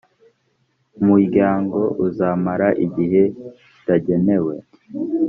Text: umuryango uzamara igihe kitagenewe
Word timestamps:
umuryango 1.01 1.79
uzamara 2.05 2.67
igihe 2.85 3.23
kitagenewe 3.73 4.53